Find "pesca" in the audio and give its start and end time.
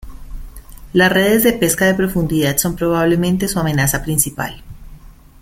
1.53-1.85